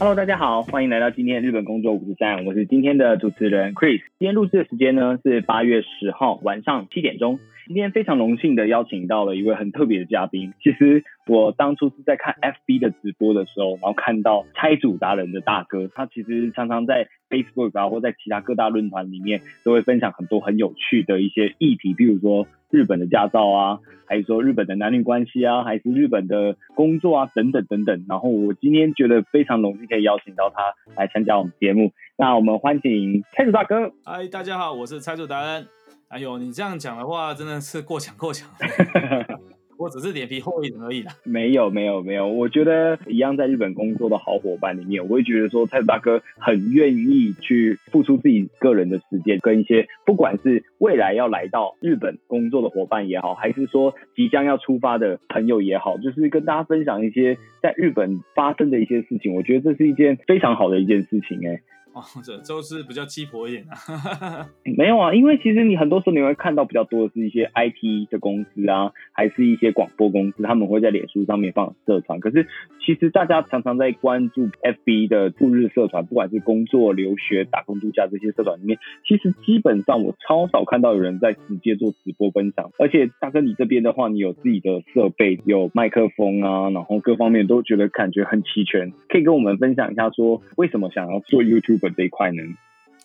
[0.00, 4.00] Hello，大家好，欢迎来到今天日本工作五十三，我是今天的主持人 Chris。
[4.18, 7.38] 今天录制的时间呢是八月十号晚上七点钟。
[7.66, 10.54] 今天非常荣幸的邀请到了一位很特别的嘉宾。
[10.62, 28.04] 其实我当初是在看 FB 的直播的时候，然后看到拆组达人的大哥，他其实常常在 Facebook 啊或在其他各大论坛里面都会分享很多很有趣的一些议题，比如说日本的驾照啊，还是说日本的男女关系啊，还是日本的工作啊等等等等。
[28.08, 30.62] 然后我今天觉得非常荣幸可以邀请到他
[30.94, 31.92] 来参加我们节目。
[32.16, 33.92] 那我们欢迎拆组大哥。
[34.04, 35.66] 嗨，大家好，我是蔡主达人。
[36.08, 38.48] 哎呦，你这样讲的话，真的是过奖过奖。
[39.80, 41.10] 我只是脸皮厚一点而已啦。
[41.24, 59.34] 没有没有没有，我觉得一样在日本工作的好伙伴里面，我会觉得说蔡子大哥很愿意去付出自己个人的时间，跟一些不管是未来要来到日本工作的伙伴也好，还是说即将要出发的朋友也好，就是跟大家分享一些在日本发生的一些事情。
[59.34, 61.62] 我觉得这是一件非常好的一件事情、欸，哎。
[61.92, 64.48] 哦，这都是比较鸡婆一点啊。
[64.76, 72.20] 没有啊，因为其实你很多时候你会看到比较多的是一些 IT 的公司啊，还是一些广播公司，他们会在脸书上面放社团。
[72.20, 72.46] 可是
[72.84, 82.70] 其实大家常常在关注 FB 的驻日社团，不管是工作、留学、打工度假这些社团里面，其实基本上我超少看到有人在直接做直播分享。
[82.78, 92.42] 而且大哥你这边的话，你有自己的设备，有麦克风啊，然后各方面都觉得感觉很齐全，可以跟我们分享一下说为什么想要做 YouTube 这一块呢？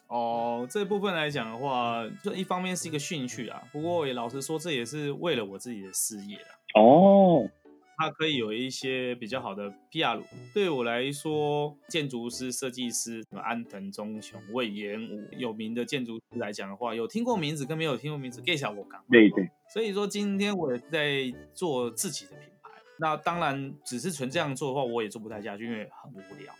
[0.07, 6.59] 哦，这部分来讲的话，就一方面是一个兴趣啊，不过也老实说，这也是为了我自己的事业啦。
[6.75, 7.49] 哦，
[7.97, 10.21] 它可以有一些比较好的 PR。
[10.53, 19.03] 对我来说，建筑师、设计师，什么安藤忠雄、魏延武，有名的建筑师来讲的话，有听过名字跟没有听过名字，给小我讲。
[19.09, 19.49] 对对。
[19.73, 22.69] 所以说，今天我也在做自己的品牌。
[22.99, 26.53] 那当然，只是纯这样做的话，我也做不太下去，因为很无聊。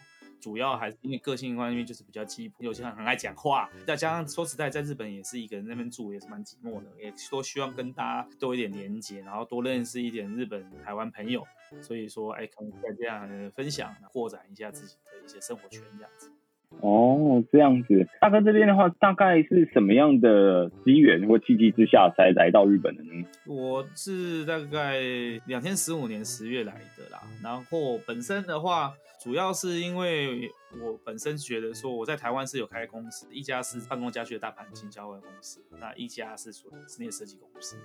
[0.46, 11.44] 主要还是因为个性方面就是比较鸡婆，有些人很爱讲话，再加上说实在，在日本也是一个人那边住，也是蛮寂寞的，也多希望跟大家多一点连接，然后多认识一点日本、台湾朋友。
[11.82, 16.30] 所以说，哎，可能在这样的分享，扩展一下自己的一些生活圈，这样子。
[16.82, 23.26] 哦，这样子，大哥这边的话，大概是什么样的机缘或契机之下才来到日本的呢？
[23.48, 25.00] 我是大概
[25.48, 28.94] 两千十五年十月来的啦，然后本身的话，
[29.26, 37.76] 主要是因为我本身觉得说我在台湾是有开公司，一家是办公家具的大盘经销的公司，那一家是属于室内设计公司。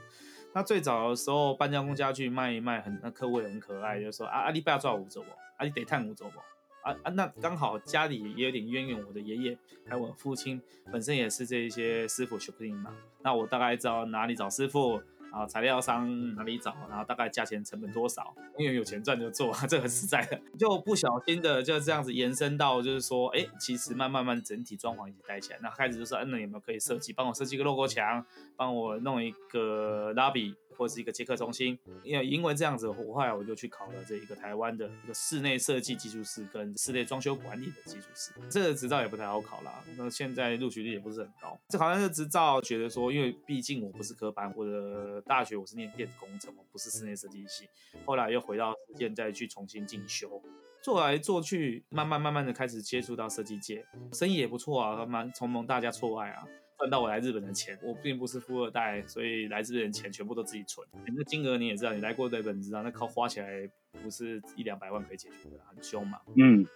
[0.52, 6.38] 那最早的时候搬家工家具卖一卖，很那客户也很可爱，就说啊啊你不要抓五走不，啊你得探五走不。
[6.86, 9.58] 啊啊，那刚好家里也有点渊源，我的爷爷
[9.88, 10.60] 还有我父亲
[10.92, 15.00] 本身也是这一些师傅修定嘛，那我大概知道哪里找师傅
[15.32, 28.24] 啊，材料商哪里找，然后大概价钱成本多少，因为有钱赚就做，这很实在的， 就不小心的就这样子延伸到就是说，哎，其实慢慢慢整体装潢一起带起来，那开始就是，嗯，那有没有可以设计，帮我设计个 logo 墙，
[28.56, 30.54] 帮我弄一个 lobby。
[30.76, 39.82] 或是一个接客中心，因为因为这样子，我后来我就去考了这一个台湾的一个室内设计技术师跟室内装修管理的技术师，这个执照也不太好考啦。
[39.96, 41.58] 那现在录取率也不是很高。
[41.68, 47.68] 这好像是执照，觉得说，因为毕竟我不是科班，我的大学我是念电子工程，我不是室内设计系。
[48.04, 50.42] 后来又回到现在去重新进修，
[50.82, 56.46] 做来做去，慢慢慢慢的开始接触到设计界，生意也不错啊，蛮从蒙大家错爱啊。
[56.80, 60.86] 赚到我来日本的钱，我并不是富二代，所以来日本钱全部都自己存。
[61.14, 63.68] 那金额你也知道，你来过日本你知道，那靠花起来
[64.02, 66.18] 不是一两百万可以解决的，很凶嘛。
[66.38, 66.66] 嗯，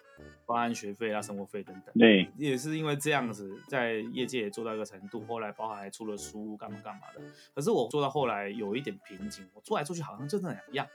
[0.44, 1.94] 包含学费啊、生活费等等。
[1.98, 7.22] 对，也是因为这样子，在业界也做到一个程度，后来包含还出了书，干嘛干嘛的。
[7.54, 10.86] 可是我做到后来有一点瓶颈，我做来做去好像就那两样，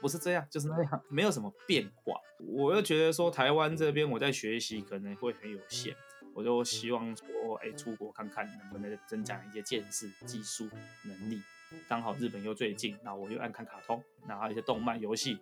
[0.00, 2.20] 不是这样就是那样，没有什么变化。
[2.40, 5.94] 我又觉得说台湾这边我在学习可能会很有限。
[6.38, 10.68] 我就希望说，哎，出国看看能不能增长一些见识、技术
[11.02, 11.42] 能力。
[11.88, 15.34] 刚好日本又最近，那我又爱看卡通，然后一些动漫、游戏，《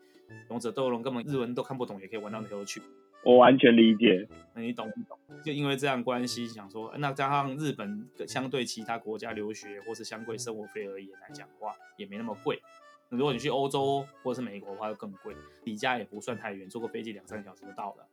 [0.49, 2.81] 勇者斗龙》根本日文都看不懂，也可以玩到很有趣。
[3.23, 5.19] 我完全理解，那你懂不懂？
[5.45, 12.63] 就因为这样关系，想说，那加上日本相对其他国家留学或是相对生活费而言来讲的话，也没那么贵。
[13.09, 18.07] 如果你去欧洲或者是美国的话，就更贵，离家也不算太远，坐个飞机两三个小时就到了，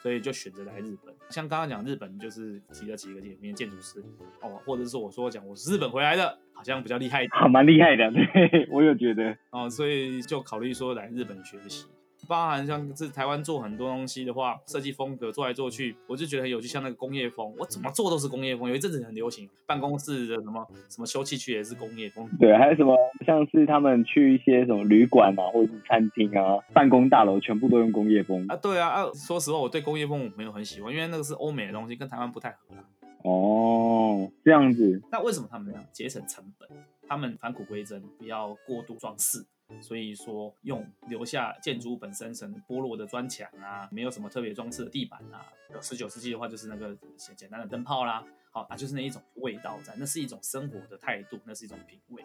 [0.00, 1.14] 所以就选择来日本。
[1.30, 4.02] 像刚刚讲日本，就是提了几个里面建筑师
[4.40, 9.36] 哦，或者是我说讲我是日本回来的，好像比较厉害一点好，蛮厉害的，对我有觉得。
[9.50, 11.86] 哦，所以就考虑说来日本学习。
[12.26, 16.66] 包含像是台湾做很多东西的话，设计风格做来做去，我就觉得很有趣。
[16.68, 18.68] 像那个工业风，我怎么做都是工业风。
[18.68, 22.28] 有一阵子很流行，办公室的什么什么休憩区也是工业风。
[22.38, 28.44] 对，还有什么像是他们去一些什么旅馆啊，或者是餐厅啊，办公大楼全部都用工业风。
[28.48, 32.84] 啊，对啊，啊，说实话，我对工业风我没有很喜欢，因为那个是欧美的东西，跟台湾不太合啦。
[33.22, 35.02] 哦，这样子。
[35.10, 36.68] 那为什么他们这样节省成本？
[37.08, 39.46] 他们返璞归真，不要过度装饰。
[39.80, 45.46] 所以说，用留下建筑物本身什么剥落的砖墙啊，没有什么特别装饰的地板啊。
[45.80, 52.24] 十九世纪的话，就是那个简简单的灯泡啦，好啊，就是那一种味道在，那是一种生活的态度，那是一种品味。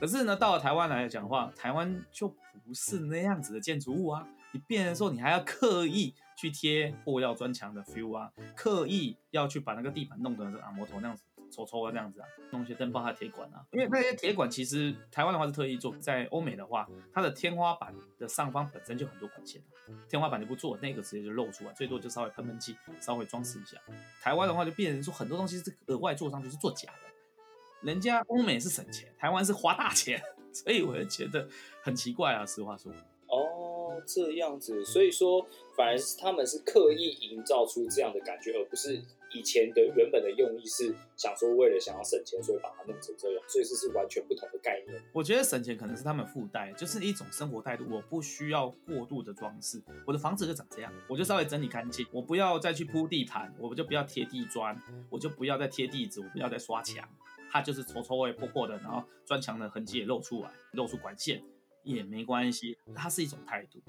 [0.00, 4.26] 可是呢，到了台湾来讲的话，台湾就不是那样子的建筑物啊。
[4.52, 11.24] 你变的时候，你还要刻意去贴破药砖墙的 feel 啊，刻意要去把那个地板弄得是按摩头那样子。
[11.54, 19.62] 抽抽啊这样子啊，弄一些灯泡、它铁管啊，因为那些铁管其实台湾的话是特意做，在欧美的话，它的天花板的上方本身就很多管线，
[20.08, 23.78] 天花板就不做，那个直接就露出来，最多就稍微喷喷漆，稍微装饰一下。
[24.20, 30.20] 台湾的话就变成说很多东西是额外做上去是做假的，人家欧美是省钱，台湾是花大钱，
[30.52, 31.48] 所以我就觉得
[31.82, 32.92] 很奇怪啊，实话说。
[33.26, 35.46] 哦，这样子，所以说
[35.76, 39.02] 反而是他们是刻意营造出这样的感觉，而不是。
[39.34, 45.02] 以前的原本的用意是想说，为了想要省钱，所以把它弄成这样，所以这是完全不同的概念。
[45.12, 47.84] 我觉得省钱可能是他们附带，就是一种生活态度。
[47.90, 57.08] 我不需要过度的装饰，我的房子就长这样，我就稍微整理干净，我不要再去铺地毯，我们就不要贴地砖，我就不要再贴地纸，我不要再刷墙，
[57.50, 61.42] 它就是丑丑味破破的，然后砖墙的痕迹也露出来，露出管线
[61.82, 63.82] 也没关系，它是一种态度。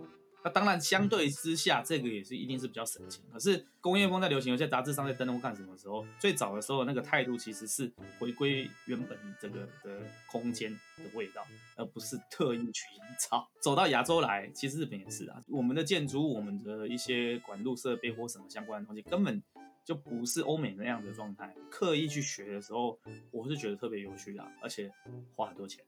[0.46, 3.20] 那当然，相对之下，这个也是一定是比较省钱。
[3.34, 6.06] 可是工业风在流行，有些杂志上在登录干什么时候？
[6.20, 10.00] 最早的时候，那个态度其实是回归原本这个的
[10.32, 11.44] 空间的味道，
[11.76, 13.50] 而不是特意去营造。
[13.60, 19.42] 走到亚洲来，其实日本也是啊，我们的建筑物、我们的一些管路设备或什么相关的东西，根本。
[19.84, 23.00] 就不是欧美那样的状态，刻意去学的时候，
[23.30, 24.92] 我是觉得特别有趣啊，而且
[25.36, 25.86] 花很多钱。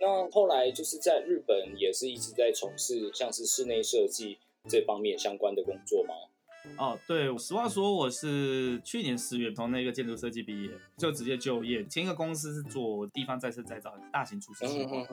[0.00, 4.38] 那后来就是在日本也是一直在从事像是室内设计
[4.68, 6.14] 这方面相关的工作吗？
[6.78, 15.06] 哦，对，实话说，我是去年十月从那个建筑设计毕业，就直接就业，前一个公司是做地方再生再造，大型厨师计划。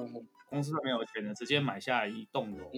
[0.51, 2.69] 公司没有钱的，直接买下一栋楼，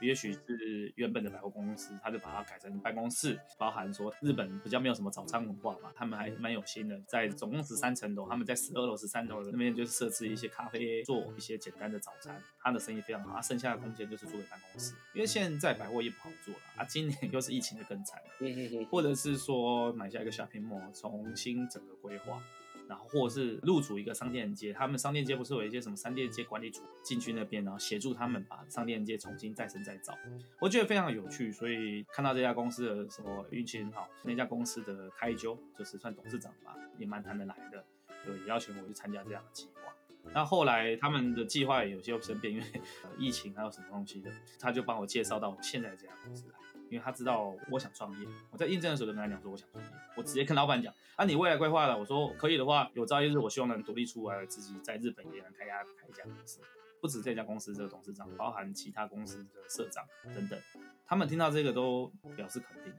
[0.00, 3.40] 也许是原本的百货公司，他就把它改成办公室。
[3.58, 12.38] 包含说日本比较没有什么早餐文化嘛，他们还蛮有心的，在总共十三层楼，他们在十二楼、十三楼那边就是设置一些咖啡，做一些简单的早餐。
[12.60, 14.94] 他的生意非常好，他剩下的空间就是租给办公室。
[15.14, 22.42] 因为现在百货业不好做了啊，今年 又是疫情的更惨，嗯或者是说买下一个小屏幕，重新整个规划。
[22.88, 30.16] 然后或者是入主一个商店街，他们商店街不是有一些什么商店街管理组进去那边，然后协助他们把商店街重新再生再造，
[30.60, 31.50] 我觉得非常有趣。
[31.50, 37.84] 所以看到这家公司的什么运气很好，那家公司的开究就是算董事长吧，也蛮谈得来的，
[38.26, 39.94] 就也邀请我去参加这样的计划。
[40.32, 42.66] 那后来他们的计划有些生变，因为
[43.18, 46.54] 疫情还有什么东西的，他就帮我介绍到我现在这家公司来。
[46.94, 56.60] 因为他知道我想创业，我在应征的时候就跟他讲说我想创业，我直接跟老板讲啊，你未来规划了，我说可以的话，有朝一日我希望能独立出来，自己在日本也能开家开一家公司，
[57.00, 60.56] 不止这家公司这个董事长，包含其他公司的社长等等，
[61.04, 62.92] 他们听到这个都表示肯定，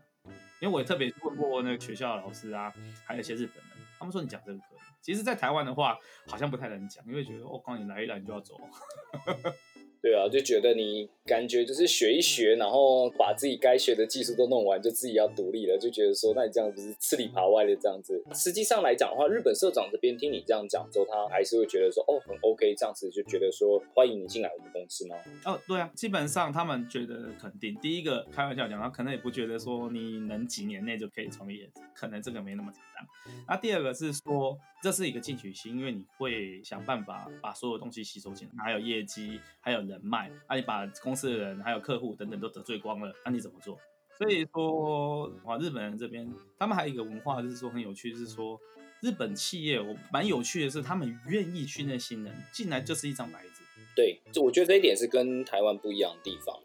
[0.59, 2.73] 因为我也特别问过那个学校的老师啊，
[3.05, 8.59] 还有一些日本人，他们说你讲这个可以，其实，在台湾的话好像不太能讲，因为觉得哦，刚你来一来你就要走。
[10.05, 18.23] 对啊，就觉得你感觉就是学一学，然后把自己该学的技术都弄完，就自己要独立了，就觉得说，那你这样不是吃里扒外的这样子。
[18.31, 25.15] 实际上来讲的话，日本社长这边听你这样讲之后，他还是会觉得说，哦，很 OK，这样子就觉得说，欢迎你进来我们公司吗？
[25.43, 27.75] 哦，对啊，基本上他们觉得肯定。
[27.81, 33.03] 第一个开玩笑讲，他可能也不觉得说你能几年内就可以创业，可能这个没那么简单。
[33.47, 39.94] 那第二个是说，这是一个进取心，因为你会想办法把所有东西吸收进来，还有业绩，还有人。
[39.95, 43.79] 人脉，啊，你把公司的人还有客户等等都得罪光了，那你怎么做？
[44.17, 48.59] 所以说，哇，日本人这边他们还有一个文化，就是说很有趣，就是说
[49.01, 53.61] 日本企业我蛮有趣的是，他们愿意训练新人进来就是一张白纸。
[53.95, 56.57] 对，就我觉得这一点是跟台湾不一样的地方。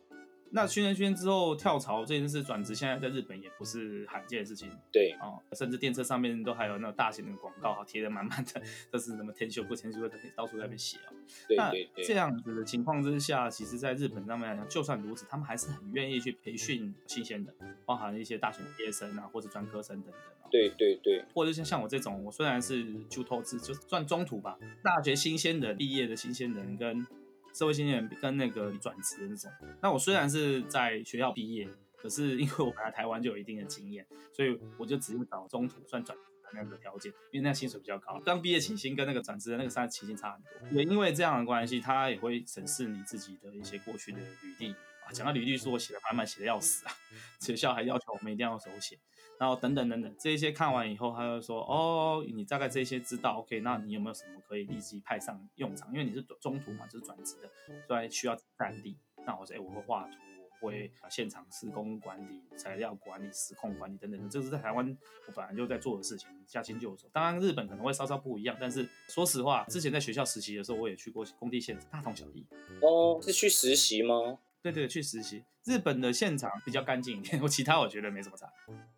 [0.52, 10.00] 那训练训练之后跳槽这件事转职，现在在日本也不是罕见的事情对，哦，甚至电车上面都还有那种大型的广告，贴的满满的，都是什么天秀不天修，
[10.35, 11.14] 到处在那边写哦。
[11.57, 17.54] 那对对对这样子的情况之下，其实在日本上面来讲，就算如此，他们还是很愿意去培训新鲜的，
[17.85, 20.49] 包含一些大学毕业生啊，或者专科生等等、哦。
[20.50, 27.07] 对对对，或者像像我这种，我虽然是就投资，就算中途吧，大学新鲜人毕业的新鲜人跟
[27.52, 29.50] 社会新鲜人跟那个转职的那种。
[29.83, 38.21] 那我虽然是在学校毕业，可是因为我本来台湾就有一定的经验，所以我就只是找中途算转职的那个条件，因为那薪水比较高。
[38.25, 44.73] 刚毕业起薪跟那个转职的那个三起薪差很多，也因为这样的关系，他也会审视你自己的一些过去的履历
[45.04, 45.12] 啊。
[45.12, 46.92] 讲到履历书，我写的满满，写的要死啊！
[47.40, 48.99] 学校还要求我们一定要手写。
[49.40, 53.61] 然后等等等等，这些看完以后，他就说：“哦，你大概这些知道，OK？
[53.61, 55.90] 那你有没有什么可以立即派上用场？
[55.92, 57.50] 因为你是中途嘛，就是转职的，
[57.87, 58.99] 所以需要战地。
[59.25, 60.18] 那我说，哎，我会画图，
[60.61, 64.94] 我会现场施工管理、材料管理、时控管理等等的，这是在台湾
[65.26, 67.09] 我本来就在做的事情，驾轻就熟。
[67.11, 72.44] 当然，日本可能会稍稍不一样，但是说实话，之前在学校实习的时候，我也去过工地现场，大同小异。
[72.82, 74.38] 哦，是去实习吗？
[74.62, 75.43] 对对，去实习。
[75.64, 78.47] 日本的现场比较干净一点，我其他我觉得没什么差。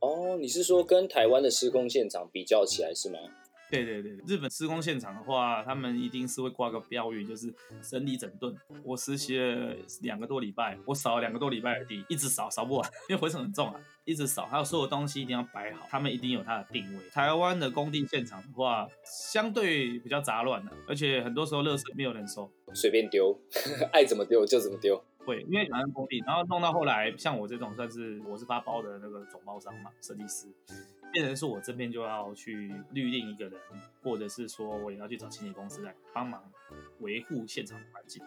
[0.01, 3.19] 哦，你是说跟台湾的施工现场比较起来是吗？
[3.71, 8.55] 对对对，日本施工现场的话，他们一定是会挂个标语，就是整理整顿。
[8.85, 17.09] 我实习了两个多礼拜，我扫了两个多礼拜的地，一直扫扫不完，因为回程很重啊，一直扫，还有所有东西一定要摆好，他们一定有它的定位。
[17.09, 23.41] 台湾的工地现场的话，相对比较杂乱的，而且很多时候垃圾没有人收，随便丢，
[23.91, 25.03] 爱怎么丢就怎么丢。
[25.25, 30.47] 会，因为台湾工地，然后弄到后来，像我这种算是我是发包的那个总包商嘛，设计师，
[31.13, 33.61] 变成是我这边就要去律定一个人，
[34.03, 36.43] 或者是说我也要去找清洁公司来帮忙
[37.01, 38.23] 维护现场的环境。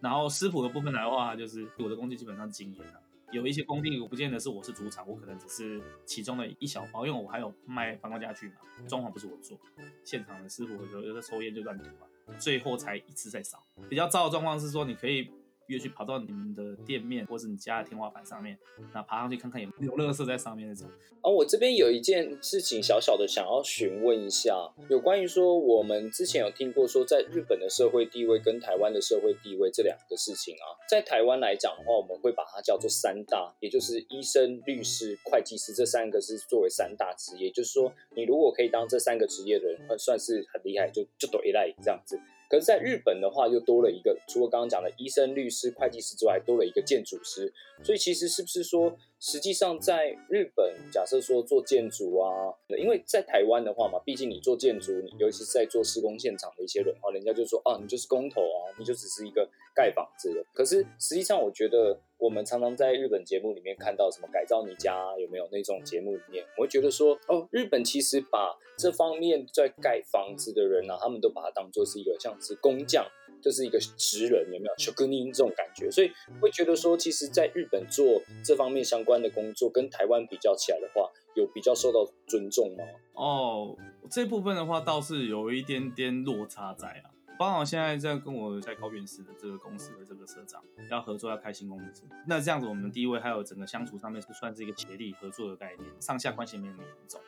[0.00, 3.00] 然后师傅的部分来的话，就是我的工地基本上经验了。
[3.32, 8.56] 有一些工地我不见得是我是主场，我可能只是其中的一小包，因为我还有卖办公家具嘛，
[8.88, 9.58] 装潢不是我做，
[10.04, 13.64] 现场的师傅有有的抽烟就乱涂嘛，最后才一次再扫。
[13.88, 15.30] 比较糟的状况是说，你可以。
[15.70, 18.58] 约去跑到你们的店面，或是你家的天花板上面，
[18.92, 20.86] 那爬上去看看有没有垃圾在上面那种。
[21.22, 42.18] 哦，我这边有一件事情小小的想要询问一下，有关于说我们之前有听过说，在日本的社会地位跟台湾的社会地位这两个事情啊，在台湾来讲的话，我们会把它叫做三大，也就是医生、律师、会计师这三个是作为三大职业，就是说你如果可以当这三个职业的人，算是很厉害，就就都一类这样子。
[42.50, 47.52] 可是，在日本的话，又多了一个，除了刚刚讲的医生、律师、会计师之外，多了一个建筑师。
[47.84, 60.42] 所以，其实是不是说，实际上在日本，假设说做建筑啊，因为在台湾的话嘛，毕竟你做建筑，你尤其是在做施工现场的一些人哦，人家就说啊，你就是工头啊，你就只是一个盖房子的。
[60.54, 73.06] 可是实际上，我觉得我们常常在日本节目里面看到什么改造你家有没有那种节目里面，我会觉得说，哦，日本其实把这方面在盖房子的人呢，他们都把它当做是一个像是工匠，
[73.40, 74.74] 就是一个职人，有没有？
[74.78, 82.84] 小哥尼这种感觉，所以会觉得说，其实，在日本做这方面相关的工作，跟台湾比较起来的话，有比较受到尊重吗？
[83.14, 83.76] 哦，
[84.10, 87.10] 这部分的话倒是有一点点落差在啊。
[87.38, 97.18] 刚好现在在跟我在高原市的这个公司的这个社长要合作，要开新公司，那这样子我们的地位还有整个相处上面是算是一个协力合作的概念，上下关系没有那么严重。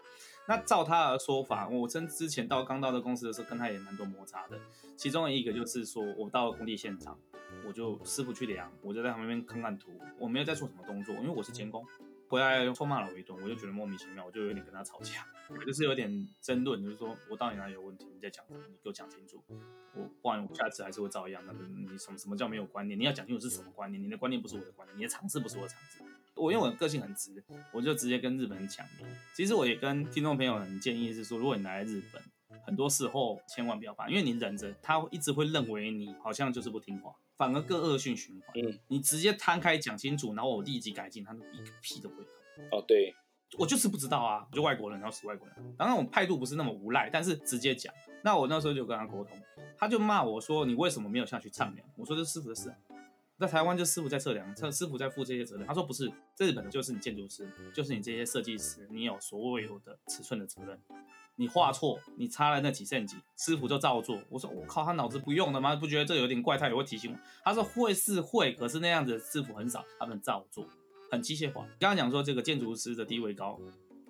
[0.48, 4.58] 那照他的说法，我真之前到刚到的公司的时候，跟他也蛮多摩擦的。
[4.96, 7.18] 其中的一个就是说，我到了工地现场，
[7.66, 11.84] 我就师傅去量，我就在旁边看看图，我没有在做什么动作，因为我是监工。
[12.28, 18.60] 回来臭骂了我一顿，我就觉得莫名其妙，我就有点跟他吵架，我 就是有点争论，就是说我到底哪里有问题，你在讲什么？
[18.68, 19.38] 你给我讲清楚，
[19.94, 21.42] 我不然我下次还是会照样。
[21.46, 22.98] 那个你什么什么叫没有观念？
[22.98, 24.02] 你要讲清楚是什么观念？
[24.02, 26.02] 你的观念不是我的观念，你的尝试不是我的尝试。
[26.34, 29.06] 我因为我的个性很直，我就直接跟日本人讲明。
[29.34, 32.22] 其实我也跟听众朋友很建议是说，如果你来日本，
[32.64, 38.48] 很多时候千万不要怕，因为你忍着，他一直会认为你好像就是不听话，反而更恶性循环。
[38.54, 42.66] 嗯，你直接摊开讲清楚，然后我立即改进，他一个屁都不会看。
[42.70, 43.14] 哦，对，
[43.58, 45.74] 我就是不知道啊，我就外国人，然后死外国人。
[45.76, 47.92] 当然我态度不是那么无赖，但是直接讲。
[48.22, 49.36] 那我那时候就跟他沟通，
[49.76, 52.72] 他就骂我说：“你为什么没有下去丈量？”我说：“这是师傅的事。”
[53.38, 55.66] 在台湾就师傅在测量，测师傅在负这些责任。
[55.66, 60.78] 他说不是，在日本就是你建筑师，就是你这些设计师，你有所有的尺寸的责任。
[61.36, 64.20] 你画错，你差了那几寸几，师傅就照做。
[64.28, 65.74] 我说我靠，他脑子不用的吗？
[65.74, 66.58] 不觉得这有点怪？
[66.58, 67.18] 他也会提醒我。
[67.42, 70.64] 他说会是会，可是那样子师傅很少，他们照做，
[71.10, 71.62] 很机械化。
[71.80, 73.58] 刚刚讲说这个建筑师的地位高，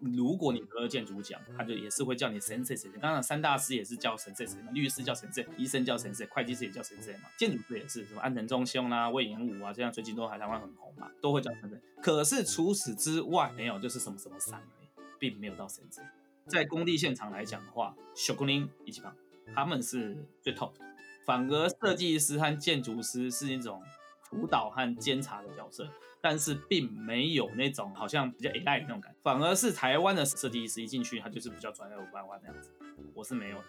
[0.03, 2.91] 如果你得了建筑奖，他就也是会叫你神谁谁。
[3.01, 11.81] 刚刚三大师也是叫神谁谁嘛，律师叫神谁，医生叫神谁，会计师也叫神谁嘛，建筑师也是什么安藤忠雄啦、魏延武啊，这样最近都还台湾很红嘛，都会叫神谁。
[12.03, 16.03] 可是除此之外，没有就是什么什么山而已，并没有到神谁。
[16.47, 19.15] 在工地现场来讲的话，小工林一起棒，
[19.55, 20.81] 他们是最 top 的。
[21.25, 23.81] 反而设计师和建筑师是一种
[24.23, 25.89] 辅导和监察的角色。
[26.23, 32.71] 但是并没有那种好像比较 AI 的那种感觉，反而是台湾的设计师一进去，他就是比较专业五百万那样子。
[33.15, 33.65] 我是没有的，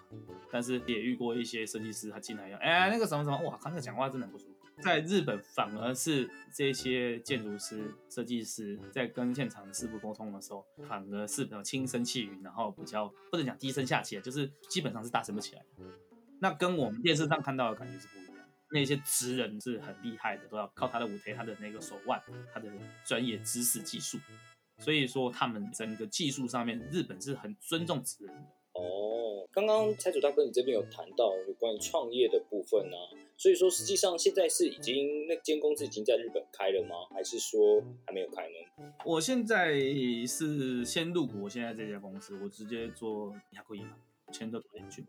[0.52, 4.54] 但是也遇过一些设计师，他进来要，哎，那个什么什么，哇，刚才讲话真的很不舒服。
[4.82, 15.66] 在日本，反而是这些建筑师、设计师在跟现场的师傅沟通的时候，反而是比较轻声细语，然后比较不能讲低声下气，就是基本上是大声不起来。
[16.40, 18.23] 那跟我们电视上看到的感觉是不。
[18.74, 22.22] 那些职人是很厉害的，都要靠他的舞台、他的那个手腕、
[22.54, 22.68] 他的
[23.06, 24.18] 专业知识、技术。
[24.80, 28.42] 所以说，他们整个技术上面，日本是很尊重职人的。
[28.74, 32.98] 哦，刚刚财主大哥你这边有谈到有关于创业的部分呢，
[33.38, 36.96] 所以说实际上现在是已经那间公司已经在日本开了吗？
[37.12, 38.94] 还是说还没有开呢？
[39.06, 39.76] 我现在
[40.26, 43.96] 是先入股我现在这家公司，我直接做雅库银行，
[44.32, 45.06] 钱都投进去，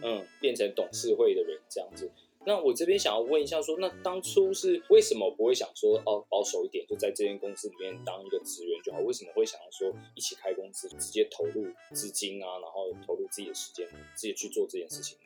[0.00, 2.08] 嗯，变成董事会的人这样子。
[2.46, 9.00] 那我这边想要问一下，说那当初是为什么不会想说哦保守一点，就在这间公司里面当一个职员就好？
[9.00, 15.24] 为什么会想要说一起开公司，直接投入资金啊，然后投入自己的时间，自己去做这件事情呢？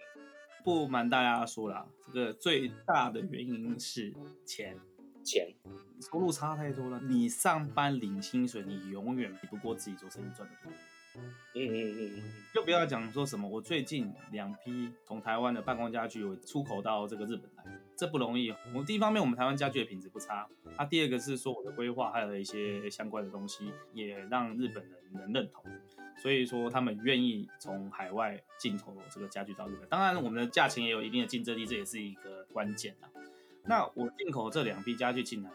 [0.65, 4.15] 不瞒大家说啦，这个最大的原因是
[4.47, 4.79] 钱，
[5.23, 5.55] 钱，
[6.01, 7.01] 收入差太多了。
[7.09, 10.73] 你上班领薪水，你永远比不过自己做生意赚的多。
[11.17, 12.23] 嗯嗯嗯，
[12.55, 17.65] 就不要讲说什么，我最近两批从台湾的办公家具我出口到这个日本来，
[17.97, 18.55] 这不容易。
[18.75, 25.65] 我第一方面，我们台湾家具的品质不差；啊，第二个是说我的规划还有一些相关的东西，也让日本人能认同，
[26.23, 29.89] 所以说他们愿意从海外进口这个家具到日本。
[29.89, 33.11] 当然，我们的价钱也有一定的竞争力，这也是一个关键啊。
[33.65, 35.51] 那我进口这两批家具进来，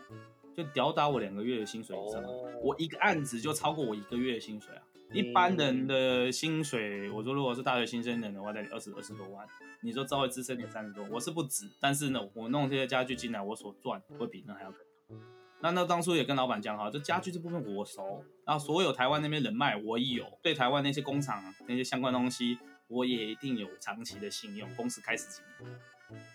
[0.53, 2.21] 就吊打我两个月的薪水以上，
[2.61, 4.83] 我一个案子就超过我一个月的薪水啊。
[5.11, 9.47] 一般人的薪水，我说如果是大学新生人的话，在二十二十多万。
[9.81, 11.69] 你说稍微资深点三十多，我是不止。
[11.79, 15.17] 但是呢，我弄这些家具进来，我所赚会比那还要更多。
[15.61, 24.67] 那那当初也跟老板讲好，这家具这部分我熟，然后所有台湾那边人脉我有，对台湾那些工厂那些相关东西，我也一定有长期的信用。
[24.75, 25.79] 公司开始几年。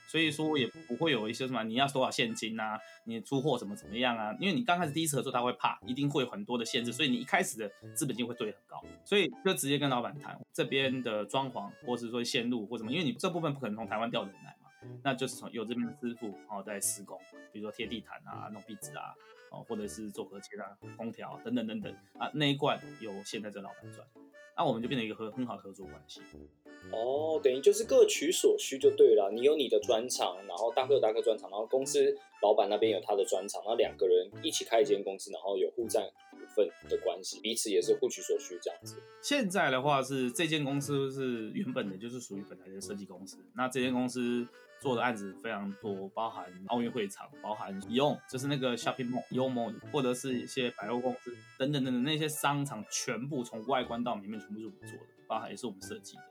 [0.09, 4.35] 所以说也不会有一些什么你要多少现金啊，你出货怎么怎么样啊？
[4.41, 14.71] 因为你刚开始第一次合作，他会怕，一定会有很多的限制，所以你一开始的资本金会对很高，所以就直接跟老板谈这边的装潢，或是说线路或什么，因为你这部分不可能从台湾调人来嘛，
[15.03, 17.19] 那就是从有这边的师傅哦在施工，
[17.53, 19.15] 比如说贴地毯啊、弄壁纸啊，
[19.51, 24.07] 哦或者是做隔间啊、空调等等等等啊，那一罐由现在这老板赚，
[24.61, 26.21] 那我们就变成一个很很好的合作关系。
[26.93, 29.31] 哦，等于就是各取所需就对了。
[29.33, 38.97] 你有你的专长，然后大哥有大哥专长，然后公司老板那边有他的专长，然后两个人一起开一间公司，然后有互占股份的关系，彼此也是互取所需这样子。
[39.23, 44.47] 现在的话是这间公司是原本的就是属于本来的设计公司，那这间公司
[44.81, 56.23] 做的案子非常多，包含奥运会场，包含用就是那个 shopping mall、U mall，或者是一些百货公司等等等等那些商场，全部从外观到里面全部是我们做的，包含也是我们设计的。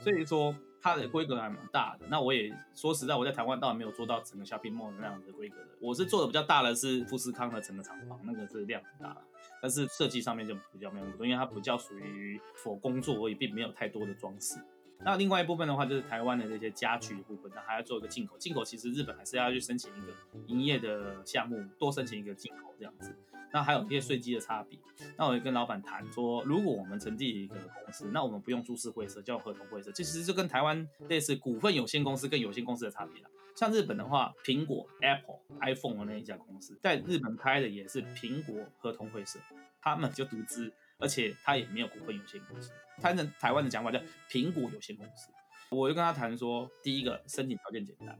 [0.00, 2.06] 所以说它的规格还蛮大的。
[2.08, 5.68] 那我也说实在，我在台湾倒没有做到整个 shopping mall 那样的规格的。
[5.80, 9.14] 我是做的比较大的是富士康的整个厂房，那个是量很大，
[9.60, 14.58] 但是设计上面就比较没有那么多，因为它比较属于所工作而已，并没有太多的装饰。
[15.04, 18.36] 那另外一部分的话，就是台湾的这些家具部分，那还要做一个进口。
[18.38, 20.12] 进口其实日本还是要去申请一个
[20.46, 23.14] 营业的项目，多申请一个进口这样子。
[23.50, 24.78] 那还有一些税基的差别，
[25.16, 33.30] 那我就跟老板谈说，如果我们成立一个公司，那我们不用株式会社，叫合同会社，其实就跟台湾类似股份有限公司跟有限公司的差别了。
[33.54, 39.38] 像日本的话，苹果 Apple iPhone 的那一家公司，在日本开的也是苹果合同会社，
[39.80, 45.30] 他们就独资，而且他也没有股份有限公司，他的台湾的讲法叫苹果有限公司。
[45.70, 48.18] 我就跟他谈说，第一个申请条件简单，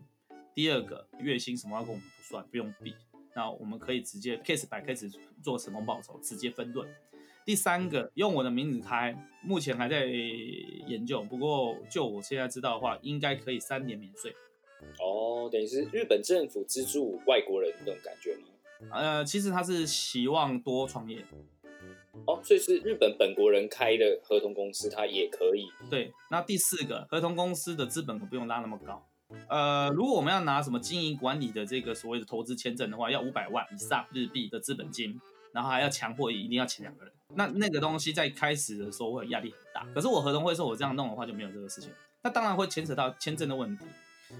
[0.54, 2.94] 第二个月薪什么要跟我们不算，不用比。
[3.34, 5.12] 那我们可以直接 case by case
[5.42, 6.88] 做成功报酬，直接分论。
[7.44, 11.22] 第三个，用我的名字开，目前还在研究。
[11.22, 14.34] 不过就我现在知道的话，应该可以三年免税。
[15.00, 18.90] 哦，等于是日本政府资助外国人那种感觉吗？
[18.92, 21.24] 呃，其实他是希望多创业。
[22.28, 25.66] 哦，所以是日本本国人开的合同公司，它也可以。
[25.88, 29.02] 对，那第四个，合同公司的资本可不用拉那么高。
[29.48, 35.18] 呃，如果我们要拿什么经营管理的这个所谓的投资签证的话，要五百万以上日币的资本金，
[35.52, 37.12] 然后还要强迫一定要请两个人。
[37.34, 39.86] 那那个东西在开始的时候会压力很大。
[39.94, 41.90] 可是我合同会说，我这样弄的话就没有这个事情。
[42.22, 43.86] 那当然会牵扯到签证的问题。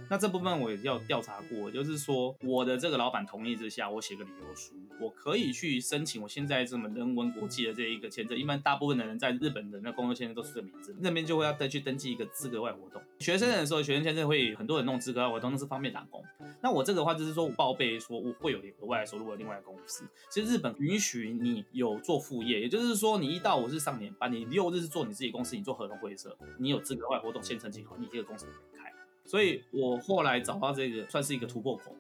[0.09, 8.39] 那这部分我也要调查过，就是说我的这个老板同意之下，我写个理由书，我可以去申请我现在这么人文国际的这一个签证。
[8.39, 13.03] 一般大部分的人在日本的那工作签证都是这名字，那边就会要再去登记一个资格外活动。
[13.19, 16.23] 学生的时候，学生签证会很多人弄资格外活动，那是方便打工。
[16.61, 20.05] 那我这个话就是说我报备说我会有额外收入的另外公司。
[20.31, 28.93] 其实日本允许你有做副业，也就是说你一到五日上年班，你六日是做你自己公司，你做合同会社，你有资格外活动先申请好，你这个公司可以开。
[29.29, 31.95] 所以我后来找到这个算是一个突破口，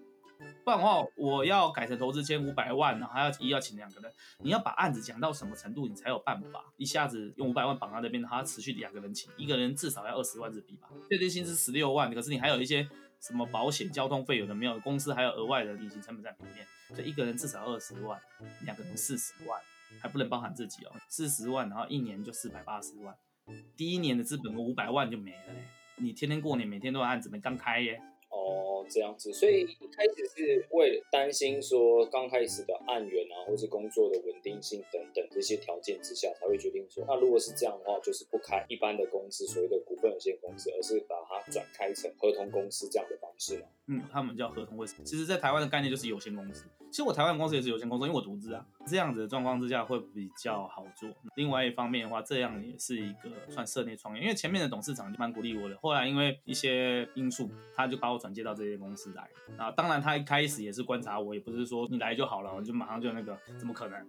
[0.64, 12.88] 不然的话我要改成投资千五百万，然后还要一要请两个人，你要把案子讲到什么程度，你才有办法一下子用五百万绑到那边，还要持续两个人请，一个人至少要二十万日币吧，最低薪资十六万，可是你还有一些
[13.20, 18.18] 什么保险、交通费有的没有，公司还有额外的隐形成本在里面，所以一个人至少二十万，
[18.64, 19.60] 两个人四十万，
[20.00, 23.14] 还不能包含自己哦，四十万，然后一年就四百八十万，
[23.76, 25.64] 第一年的资本五百万就没了嘞。
[26.00, 28.00] 你天天过年，每天都有案子，没刚开耶。
[28.30, 43.66] 哦，这样子，所以一开始是为了担心说刚开始的案源啊，或是工作的稳定性等等这些条件之下，才会决定说，那如果是这样的话，就是不开一般的公司，所谓的股份有限公司，而是把它转开成合同公司这样的方式嘛。
[43.86, 44.94] 嗯，他们叫合同会社。
[45.04, 46.66] 其实，在台湾的概念就是有限公司。
[46.90, 48.64] 其实我台湾公司也是有限公司，因为我独资啊。
[48.86, 51.08] 这样子的状况之下会比较好做。
[51.36, 54.22] 另外一方面的话，这样也是一个算社内创业。
[54.22, 59.28] 因为前面的董事长就蛮鼓励我的，后来因为一些因素，他就把我转接到这些公司来。
[59.58, 64.06] 啊，当然他一开始也是观察我，也不是说你来就好了，就马上就那个，怎么可能？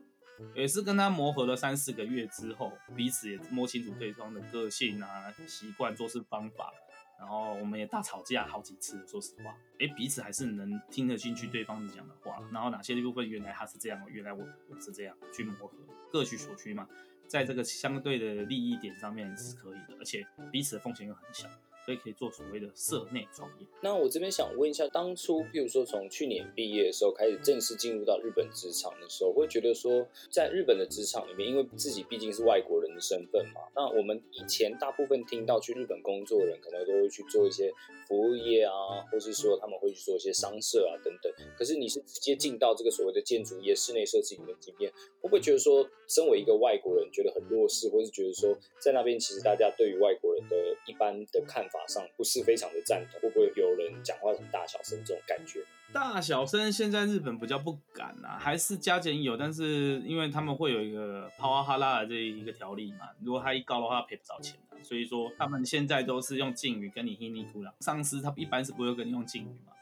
[0.55, 6.71] 也是跟他磨合了三四个月之后，彼此也摸清楚对方的个性啊、习惯、做事方法。
[7.19, 12.41] 然后我们也大吵架好几次，说实话，哎，彼此还是能听得进去对方讲的话。
[12.51, 15.77] 然后哪些部分原来他是这样，原来我我是这样，去磨合，
[16.11, 16.87] 各取所需嘛，
[17.27, 21.47] 在这个相对的利益点上面是可以的，而且彼此的风险又很小。
[21.85, 23.65] 所以可以做所谓的社内创业。
[23.81, 37.71] 那我这边想问一下，当初譬如说从去年毕业的时候开始正式进入到日本职场的时候，会觉得说，在日本的职场里面，因为自己毕竟是外国人的身份嘛，那我们以前大部分听到去日本工作的人，可能都会去做一些
[38.07, 41.31] 服务业啊，或是说他们会去做一些商社啊等等。
[41.57, 51.79] 可是你是直接进到这个所谓的建筑业、室内设计里面经验，会不会觉得说，身为一个外国人觉得很弱势，或是觉得说，在那边其实大家对于外国人的一般的看法？
[51.89, 55.65] 上不是非常的赞同，会不会有人讲话很大小声这种感觉？
[55.91, 67.73] 大小声现在日本比较不敢啊，还是加减有，但是因为他们会有一个帕瓦哈拉的这一个条例嘛，如果他一高的话赔不着钱的，所以说他们现在都是用敬语跟你嘿尼吐了。
[67.79, 69.73] 上司他一般是不会跟你用敬语嘛，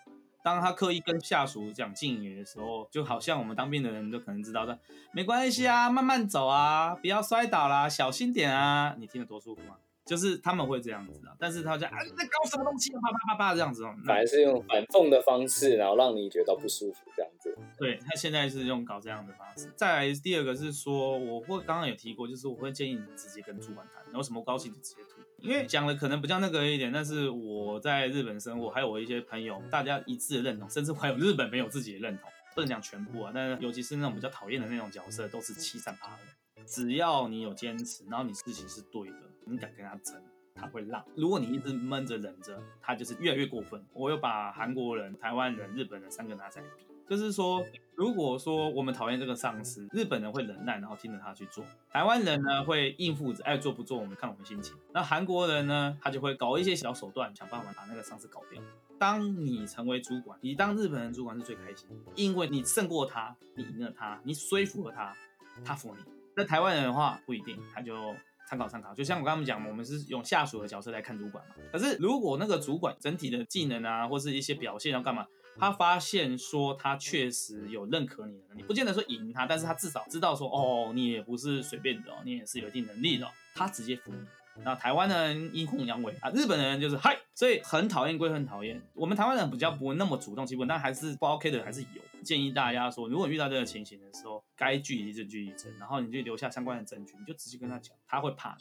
[0.42, 4.80] 当他刻意跟下属讲敬语的时候，就好像我们当兵的人都可能知道的，
[5.12, 9.76] 没关系啊，慢慢走啊，不要摔倒啦，小心点啊，你听得多舒服吗？
[10.08, 17.56] 就是他们会这样子啊，但是他就啊在搞什么东西，啪啪啪啪这样子哦，反而是用反讽的方式，然后让你觉得不舒服这样子。
[17.78, 19.72] 对他现在是用搞这样的方式。
[19.76, 36.20] 再来第二个是说，我会刚刚有提过，就是我会建议你直接跟主管谈，有什么高兴就直接吐，因为讲的可能比较那个一点，但是我在日本生活，还有我一些朋友，大家一致的认同，甚至还有日本没有自己的认同，不能讲全部啊，但是尤其是那种比较讨厌的那种角色，都是欺善怕恶。
[36.66, 39.16] 只要你有坚持，然后你事情是对的，
[39.50, 40.22] 你敢跟他争。
[40.60, 43.80] 他会让，如果你一直闷着忍着，他就是越来越过分。
[43.94, 54.76] 我又把韩国人、台湾人、日本人三个拿在比，就是说，如果说我们讨厌这个上司，日本人会忍耐，然后听着他去做；台湾人呢会应付着，爱做不做，我们看我们心情。
[54.92, 58.60] 那韩国人呢，他就会搞一些小手段，想办法把那个上司搞掉。
[58.98, 65.16] 当你成为主管，你当日本人主管是最开心，因为你胜过他，你赢了他，你说服了他，
[65.64, 66.04] 他服你。
[66.36, 68.16] 那台湾人的话不一定，他就。
[68.48, 71.56] 参考参考，就像我刚刚讲，我们是用下属的角色来看主管嘛。
[71.70, 75.28] 可是如果那个主管整体的技能啊，或是一些表现要干嘛，
[75.60, 84.26] 他发现说他确实有认可你的能力，不见得说赢他，但是他至少知道说，哦，你也不是随便的，你也是有一定能力的，他直接服你。
[84.64, 88.82] 那台湾人阴奉阳违啊，日本人就是嗨，所以很讨厌归很讨厌。
[88.94, 92.02] 我们台湾人比较不会那么主动，基本但还是不 OK 的还是有。
[92.24, 98.58] 建议大家说，如果遇到这个情形的时候，该据理就据理证，然后你就留下相关的证据，你就直接跟他讲，他会怕。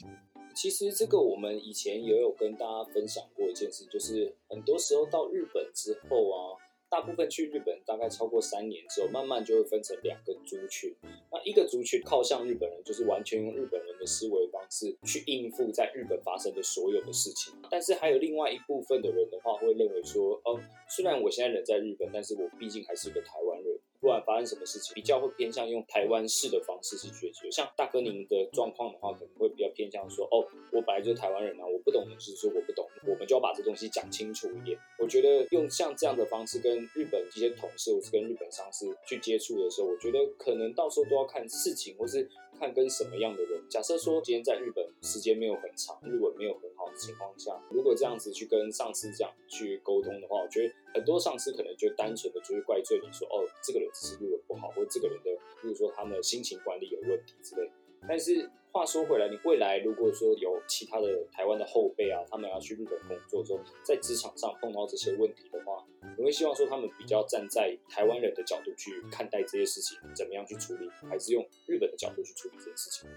[0.55, 6.66] 其实这个我们以前也有跟大家分享过一件事，就是很多时候到日本之后啊。
[6.89, 10.95] 大部分去日本大概超过三年之后，慢慢就会分成两个族群。
[11.33, 17.53] 那一个族群靠向日本人，就是完全用日本人的思维方式去应付在日本发生的所有的事情。
[17.71, 23.66] 但是还有另外一部分的人的话，会认为说，嗯，虽然我现在人在日本，但是我毕竟还是个台湾人。
[24.07, 27.51] 不管发生什么事情，比较会偏向用台湾式的方式去解决。
[27.51, 34.79] 像大哥您的状况的话，可能会比较偏向说，哦，我本来就是台湾人啊，我不懂的是说我不懂，我们就要把这东西讲清楚一点。
[35.01, 43.61] 我觉得用像这样的方式跟日本一些同事或是跟日本上司去接触的时候，我觉得可能到时候都要看事情，或是看跟什么样的人。
[43.69, 55.31] 假设说今天在日本时间没有很长，日文没有很的情况下，如果这样子去跟上司这样去沟通的话，我觉得很多上司可能就单纯的就是怪罪你说，哦，这个人是日文不好，或者这个人的，
[55.63, 57.71] 比如说他们的心情管理有问题之类。
[58.09, 65.85] 但是话说回来，你未来如果说有其他的台湾的后辈啊，他们要去日本工作之后，在职场上碰到这些问题的话，
[66.17, 73.17] 你会希望说他们比较站在台湾人的角度去看待这些事情，怎么样去处理，还是用日本的角度去处理这件事情呢？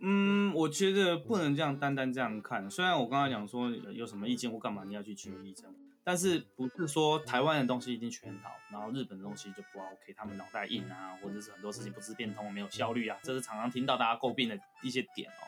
[0.00, 2.70] 嗯，我觉得不能这样单单这样看。
[2.70, 5.66] 虽然我刚才讲说有什么意见或干嘛，你要去取意见，
[6.04, 15.42] 但是不是说台湾的东西一定全好，然后日本的东西就不 OK，他们脑袋硬啊，或者是很多事情不知变通、没有效率啊，这是常常听到大家诟病的一些点哦。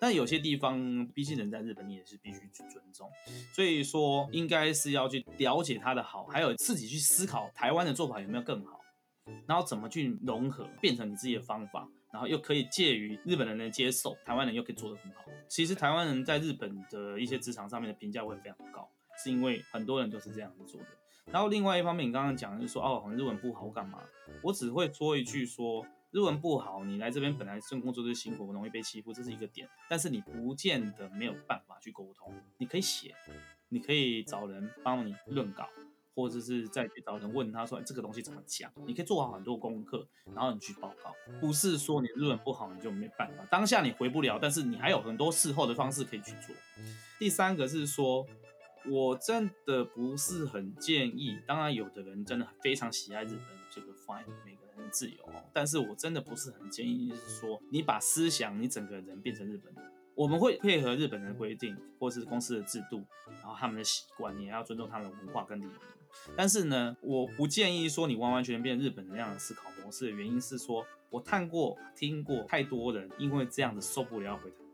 [0.00, 3.10] 但有些地方，毕竟人在日本，你也是必须去尊重。
[3.52, 8.80] 所以说，应该是要去了解他的好，还有自己去思考台湾的做法有没有更好，
[9.46, 11.86] 然后怎么去融合，变成你自己的方法。
[12.12, 15.24] 然后又可以介于日本人的接受，台湾人又可以做得很好。
[15.48, 20.88] 其实台湾人在日本的一些职场上面的评价会非常高，是因为很多人都是这样子做的。
[21.26, 24.00] 然后另外一方面，你刚刚讲就是说哦，好像日文不好干嘛？
[24.42, 29.68] 我只会说一句说，日文不好，你来这边本来这工作就辛苦，容易被欺负，这是一个点。
[29.88, 33.14] 但是你不见得没有办法去沟通，你可以写，
[33.68, 35.68] 你可以找人帮你论稿。
[36.20, 38.70] 或者是再去找人问他说这个东西怎么讲？
[38.86, 41.14] 你可以做好很多功课，然后你去报告。
[41.40, 46.54] 不是说你日文不好你就没办法，当下你回不了，但是你还有很多事后的方式可以去做。
[47.18, 48.26] 第三个是说，
[48.86, 51.38] 我真的不是很建议。
[51.46, 55.24] 当然，有的人真的非常喜爱日本这个 fine，每个人的自由。
[55.52, 59.90] 但是我真的不是很建议，是说你把思想、你整个人变成日本人。
[60.16, 65.68] 我们会配合日本人的规定，或是公司的制度，然后他们的习惯，你也要尊重他们的文化跟礼仪。
[66.36, 74.66] 但是呢，我不建议说你完完全全变日本人那样的思考模式的原因是说，我看过、听过太多人因为这样子受不了回台湾，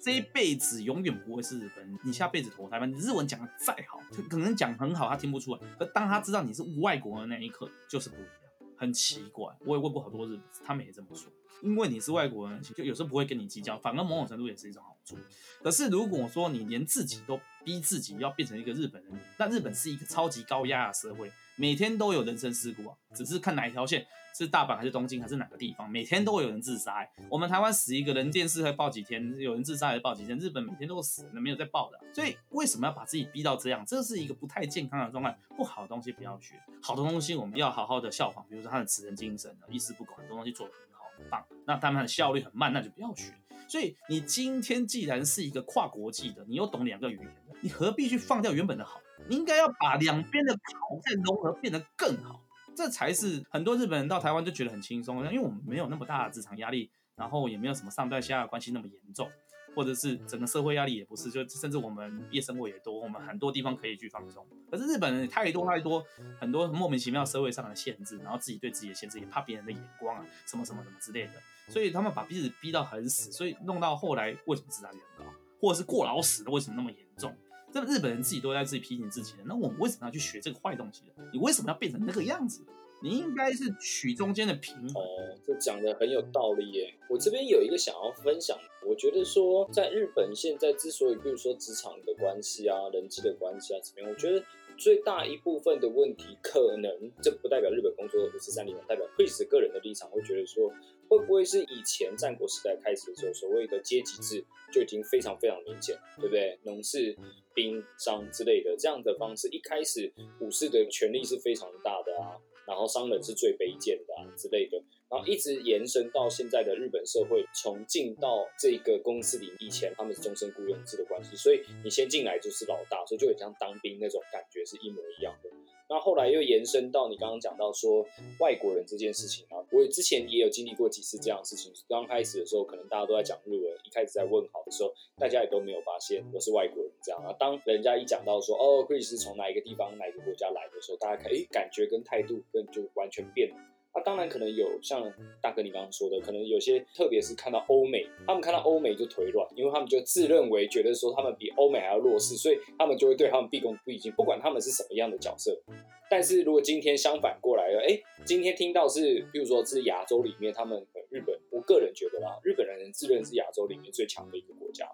[0.00, 1.98] 这一辈子永远不会是日本人。
[2.04, 5.60] 你下辈子投台湾，你日文讲的再好，他可能讲很好，他听不出来。
[5.78, 8.28] 可当他知道你是外国人那一刻，就是不一样，
[8.76, 9.46] 很奇怪。
[9.60, 11.30] 我也问过好多日本，他们也这么说。
[11.62, 15.16] 因为你是外国人，就有时候不会跟你计较，反而某种程度也是一种好处。
[15.62, 27.08] 可是如果说你连自己都逼自己要变成一个日本人，那日本是一个超级高压的社会，每天都有人身事故啊，只是看哪一条线是大阪还是东京还是哪个地方，每天都会有人自杀。
[27.30, 30.36] 我们台湾死一个人，电视会报几天，有人自杀还是报几天？
[30.38, 31.98] 日本每天都死人，没有在报的。
[32.12, 33.84] 所以为什么要把自己逼到这样？
[33.86, 35.38] 这是一个不太健康的状态。
[35.56, 38.44] 不好的东西不要学，好的东西我们要好好的效仿。
[38.50, 41.46] 比如说他的职人精神啊，一丝不苟，很多东西做的很好很棒。
[41.64, 43.32] 那他们的效率很慢，那就不要学。
[43.66, 49.00] 所以你今天既然是一个跨国际的，你又懂两个语言的，你何必去放掉原本的好？
[49.28, 52.42] 你应该要把两边的好再融合，变得更好，
[52.76, 59.30] 这才是很多日本人到台湾就觉得很轻松，因为我们没有那么大的职场压力，然后也没有什么上对下的关系那么严重。
[59.76, 64.46] 或者是整个社会压力也不是，就甚至我们夜生活也多，我们很多地方可以去放松。
[64.70, 66.06] 可是日本人太多太多，
[66.38, 71.32] 很多莫名其妙社会上的限制，然后自己对自己的限制，也怕别人的眼光啊，什么什么什么之类的，
[71.68, 77.34] 所以他们把彼此逼到很死，所以弄到后来为什么自杀率很高，或者是过劳死的为什么那么严重？
[77.72, 81.24] 这日本人自己都在自己批评自己，那我们为什么要去学这个坏东西呢？
[81.32, 82.64] 你为什么要变成那个样子？
[83.02, 85.02] 你应该是取中间的平衡。
[85.02, 86.94] 哦，这讲的很有道理耶。
[87.10, 94.42] 我这边有一个想要分享，我觉得说在日本现在之所以，比如说职场的关系啊、人际的关系啊怎么样，我觉得
[94.76, 100.72] 最大一部分的问题，可能这不代表日本工作的五十三零，代表 Chris 个人的立场，会觉得说，
[101.08, 106.58] 会不会是以前战国时代开始的时候，所谓的阶级制就已经非常非常明显，对不对？
[106.64, 107.16] 农事、
[107.54, 112.36] 兵、商之类的这样的方式，一开始武士的权力是非常大的啊。
[112.66, 114.82] 然后商人是最卑贱的啊之类的，
[115.14, 125.48] 然后一直延伸到现在的日本社会，从进到这个公司里，以前他们是终身雇佣制的关系，所以你先进来就是老大，所以就很像当兵那种感觉是一模一样的。
[125.88, 128.04] 那后来又延伸到你刚刚讲到说
[128.40, 131.72] 外国人这件事情啊，我之前也有经历过几次这样的事情。
[131.88, 137.32] 刚开始的时候，可能大家都在讲日文，一开始在问好的时候，大家也都没有发现我是外国人这样啊。
[137.38, 143.56] 当人家一讲到说哦，Chris 从哪一个地方、哪一个国家来的时候，大家看，哎，感觉跟态度跟就完全变了。
[143.94, 155.62] 那当然可能有像大哥你刚刚说的，可能有些特别是看到欧美，他们看到欧美就腿软，因为他们就自认为觉得说他们比欧美还要弱势，所以他们就会对他们毕恭毕敬，不管他们是什么样的角色。
[156.10, 164.86] 但是如果今天相反过来了，哎，今天听到是，比如说是亚洲里面，他们日本，我个人觉得啦，日本人自认是亚洲里面最强的一个国家，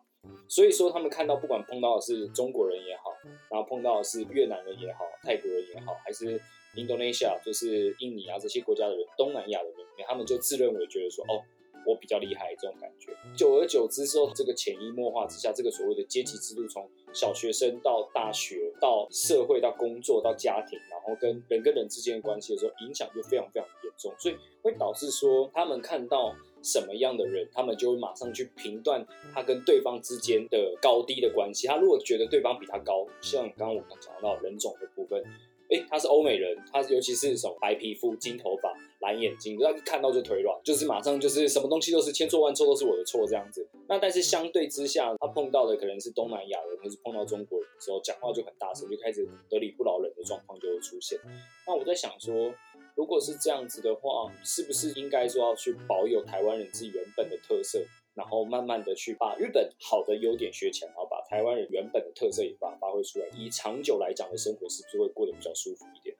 [0.48, 3.12] 所以说他们看到不管碰到的是中国人也好，
[3.50, 6.40] 然后碰到的是越南人也好，泰国人也好，还是
[6.76, 11.42] Indonesia 就是印尼啊这些国家的人，东南亚的人，他们就自认为觉得说，哦。
[11.86, 29.02] 我比较厉害这种感觉，久而久之之后，这个潜移默化之下，这个所谓的阶级制度，从小学生到大学，到社会，到工作，到家庭，然后跟人跟人之间的关系的时候，影响就非常非常严重，所以会导致说，他们看到什么样的人，他们就会马上去评断
[29.32, 31.66] 他跟对方之间的高低的关系。
[31.66, 35.24] 他如果觉得对方比他高，像刚刚我们讲到人种的部分。
[35.70, 43.66] 哎，他是欧美人，他尤其是什么白皮肤、金头发、蓝眼睛，他看到就腿软，就是马上就是什么东西都是千错万错都是我的错这样子。
[43.88, 51.18] 那但是相对之下，他碰到的可能是东南亚人，或是碰到中国人的时候，讲话就很大声，就开始得理不饶人的状况就会出现。
[51.66, 52.52] 那我在想说，
[52.96, 57.80] 如果是这样子的话，是不是应该说要去保有台湾人自己原本的特色？
[58.12, 60.90] 然后慢慢的去把日本好的优点学起来，
[61.30, 66.16] 台湾人原本的特色也把它发挥出来，以长久来讲的生活是不是会过得比较舒服一点？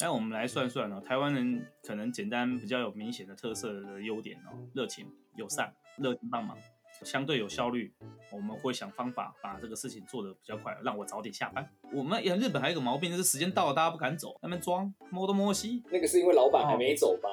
[0.00, 6.58] 那我们来算算哦，台湾人可能简单比较有明显的特色的优点哦，热情、友善、热情帮忙。
[7.04, 7.94] 相对有效率，
[8.32, 11.66] 我们会想方法把这个事情做得比较快，让我早点下班。
[11.94, 15.84] 我们日本还有一个毛病，就是时间到了大家不敢走，那边装摸东摸西。
[15.92, 17.28] 那个是因为老板还没走吧？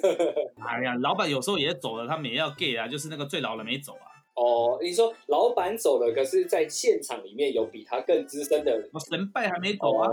[0.66, 4.15] 哎呀，老板有时候也走了，他们也要 gay 啊，就是那个最老的没走啊。
[4.36, 10.10] 哦，你说老板走了，可是在现场里面有比他更资深的人，神拜还没走啊。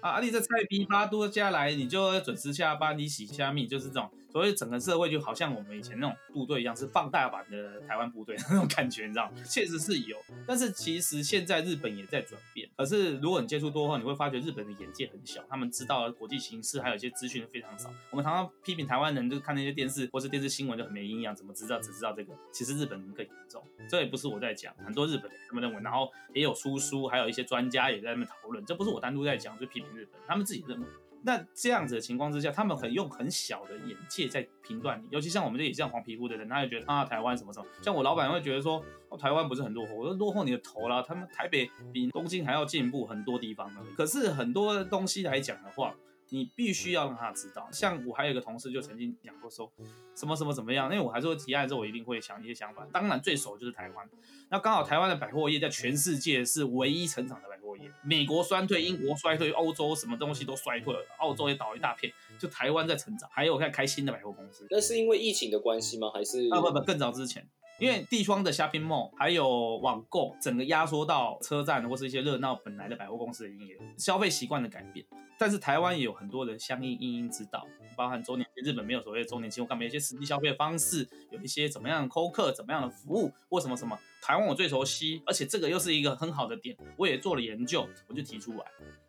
[0.00, 4.08] 啊，你这菜逼发多加来，你就准时下班，你洗虾米就是这种。
[4.30, 9.32] 所以整个社会就好像我们以前那种部队一样，是放大版的台湾部队那种感觉，你知道？
[9.44, 12.68] 确实是有，但是其实现在日本也在转变。
[12.76, 17.90] 可是如果你接触多后，你会发觉日本的眼界很小，他们知道国际形势还有一些资讯非常少。
[18.10, 22.34] 我们常常批评台湾人，就看那些电视或是电视新闻就很没营养，怎么知道只知道这个？
[22.52, 23.62] 其实日本人更严重。
[23.88, 28.64] 这也不是我在讲，很多日本人他们认为，然后也有出书，还有一些专家也在那边讨论。
[28.66, 30.86] 这不是我单独在讲，就批评日本，他们自己认为。
[31.22, 43.80] 那这样子的情况之下，他们很用很小的眼界在评断你，尤其像我们这里这样黄皮肤的人，他就觉得啊台湾什么什么，像我老板会觉得说，哦台湾不是很落后，我说落后你的头啦，他们台北比东京还要进步很多地方呢。
[43.96, 45.94] 可是很多东西来讲的话。
[46.30, 49.72] 你必须要让他知道，像我还有一个同事就曾经讲过说，
[50.14, 52.86] 什么什么怎么样，因为我还是会提案之后，我一定会想一些想法。
[52.92, 54.06] 当然最熟就是台湾，
[54.50, 57.56] 那刚好台湾的百货业在全世界是唯一成长的百
[58.02, 63.28] 美国衰退，英国衰退，欧洲什么东西都衰退了，澳洲也倒一大片，就台湾在成长。
[63.32, 66.10] 还有在开新的百货公司，那是因为疫情的关系吗？
[66.12, 67.46] 还是啊不不更早之前，
[67.78, 75.04] 因为地方的 shopping mall 还有网购，整个压缩到车站或是一些热闹本来的百货公司的营业，消费习惯的改变。
[75.38, 77.64] 但是台湾也有很多的相应应应之道，
[77.98, 88.64] 包含周年庆，日本没有所谓的周年庆，我干嘛有一些实际消费的方式，有一些怎么样的扣客，怎么样的服务，或什么什么，台湾我最熟悉，而且这个又是一个很好的点，我也做了研究，我就提出来。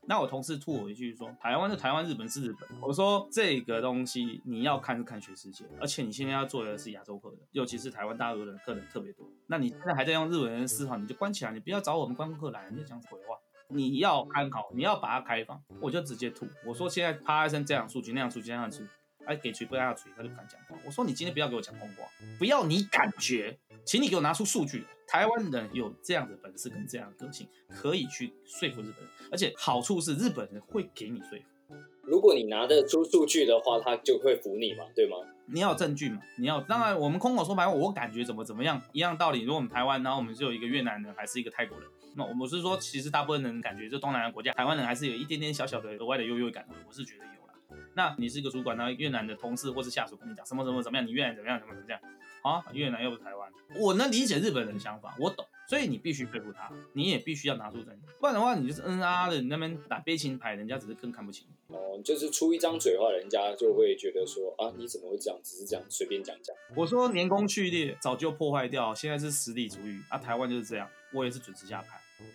[0.08, 2.82] 那我同事吐我一句说，台湾是台湾，日本是日本。
[2.82, 9.30] 我说这个东西你要看是看全世界，而且你现在要做的是亚洲客人，尤其是台湾大陆的客人特别多。
[9.46, 13.38] 那你现在还在用日文思考，你就关起来，你不要找我们观光客来，你就讲鬼话。
[13.72, 16.48] 你要参考，你要把它开放，我就直接吐。
[16.66, 18.90] 我说现在啪一声这样数据那样数据那样数据，
[19.26, 20.76] 哎给锤不让他锤，他就不敢讲话。
[20.86, 22.04] 我说你今天不要给我讲空话，
[22.40, 24.84] 不要你感觉，请你给我拿出数据。
[25.08, 31.76] 台湾人有这样的本事跟这样的个性，可以去说服日本人，而且好处是日本人会给你说服。
[32.04, 35.18] 如果你拿得出数据的话，他就会服你嘛，对吗？
[35.46, 36.20] 你要有证据嘛？
[36.38, 39.42] 你要当然，我们空口说白话，我感觉怎么怎么样一样道理。
[39.42, 41.88] 如果我们台湾，然后我们就有一个越南人，还是一个泰国人。
[42.16, 46.68] 那我是说，其实大部分人感觉，就东南亚国家，台湾人还是有一点点小小的额外的优越感。
[46.88, 47.54] 我是觉得有啦。
[47.96, 52.00] 那你是一个主管，那越南的同事或是下属跟你讲什么什么怎么样，你越南怎么样怎么怎么样
[52.42, 52.64] 啊？
[52.74, 55.46] 越南又不是台湾，我能理解日本人的想法，我懂。
[55.70, 61.76] 所以你必须佩服他，你也必须要拿出证据，不然的话，你就是嗯啊的，你那边打悲情牌，人家只是更看不起你。
[61.76, 65.40] 哦，就是出一张嘴的话，人家就会觉得说啊，你怎么会这样？
[65.44, 66.56] 只是这样随便讲讲。
[66.76, 71.92] 我说年功序列早就破坏掉，现在是实力主义啊，台湾就是这样，我也是准时下班。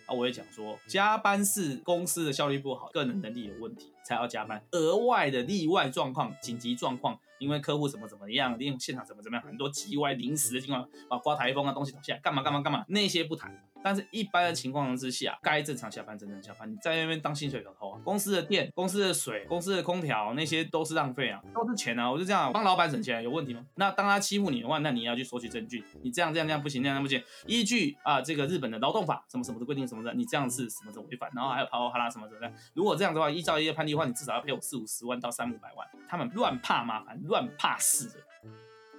[0.07, 4.65] 啊，我也讲说，加班是公司的效率不好，个人能力有问题才要加班。
[4.71, 13.53] 额外的例外状况、紧急状况，因为客户怎么怎么样，利用现场怎么怎么样，很多机歪临时的情况，啊，刮台风啊，东西倒下，干嘛干嘛干嘛，那些不谈。
[13.85, 18.01] 但是一般的情况之下，该正常下班正常下班，你在那边当薪水小偷啊？
[18.03, 22.09] 公司的电、公司的水、公司的空调那些都是浪费啊，都是钱啊！
[22.11, 23.63] 我就这样帮老板省钱，有问题吗？
[23.75, 32.51] 那当他欺负你的话，那你要去索取证据，你这样这样这样不行，那样不行，依据啊这个日本的劳动法什么什么的规定什么的，你这样是什么什么违反，然后还有跑跑哈拉什么什么的。
[32.73, 35.87] 如果这样的话，依照一些判例的话，你至少要赔我四五十万到三五百万。
[36.09, 38.15] 他们乱怕麻烦，乱怕事的。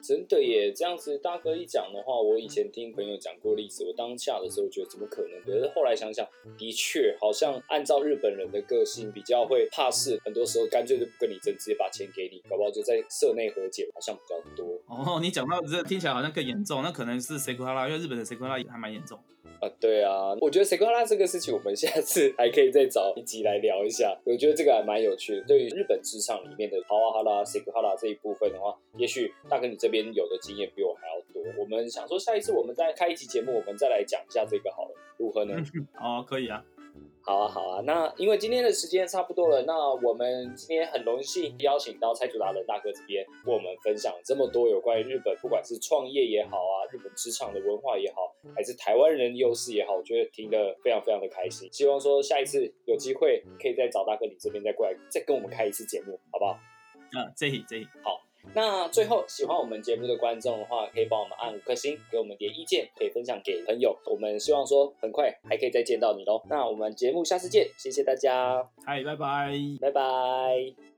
[0.06, 5.40] 真的耶，这样子大哥一讲的话，我以前听朋友讲过例子，我当下的时候觉得怎么可能？
[5.44, 6.24] 可是后来想想，
[6.56, 14.78] 的确好像按照日本人的个性，比较会怕事，很多时候干脆就不跟你争，直接把钱给你，搞不好就在社内和解，好像比较多。
[14.86, 19.18] 哦，你讲到这听起来好像更严重，那可能是 e a r a 因为日本的 e a r a 还蛮严重。
[19.58, 24.14] 啊，对啊，我觉得 e a r a 这个事情，我们下次还可以再找一集来聊一下。
[24.24, 25.44] 我觉得这个还蛮有趣的。
[25.48, 30.70] 对于日本职场里面的 s e k u h a r a 这一部分的话，也许大哥你这边有的经验。
[30.74, 31.42] 比我还要多。
[31.58, 35.54] 我们想说，下一次我们再开一期节目，我们再来讲一下这个好了，如何呢？
[35.98, 36.64] 哦，可以啊。
[37.22, 37.82] 好啊，好啊。
[37.84, 39.74] 那因为今天的时间差不多了，那
[40.06, 51.68] 我们今天很荣幸邀请到蔡主达人大哥这边，为我们分享这么多有关于日本，不管是创业也好啊，日本职场的文化也好，还是台湾人优势也好，我觉得听得非常非常的开心。
[51.72, 56.58] 希望说下一次有机会可以再找大哥你这边再过来，再跟我们开一次节目，好不好？
[57.16, 58.25] 嗯，这里这里好。
[58.54, 63.96] 那最后喜欢我们节目的观众的话，可以帮我们按五颗星，给我们点意见，可以分享给朋友。
[64.06, 66.42] 我们希望说很快还可以再见到你喽。
[66.48, 70.95] 那我们节目下次见，谢谢大家，嗨，拜拜，拜拜。